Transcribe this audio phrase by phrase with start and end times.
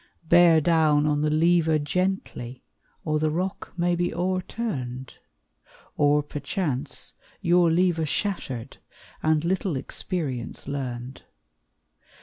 [0.27, 2.63] Bear down on the lever gently,
[3.05, 5.19] Or the rock may be o'erturned!
[5.95, 8.77] Or, perchance, your lever shattered,
[9.21, 11.21] And little experience learned!